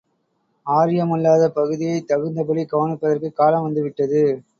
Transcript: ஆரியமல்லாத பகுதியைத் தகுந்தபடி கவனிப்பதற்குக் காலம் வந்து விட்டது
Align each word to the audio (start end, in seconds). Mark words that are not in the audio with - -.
ஆரியமல்லாத 0.65 1.49
பகுதியைத் 1.49 2.07
தகுந்தபடி 2.07 2.63
கவனிப்பதற்குக் 2.65 3.33
காலம் 3.33 3.63
வந்து 3.63 3.83
விட்டது 3.83 4.23